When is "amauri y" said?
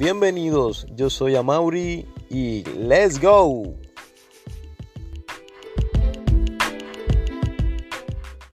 1.36-2.64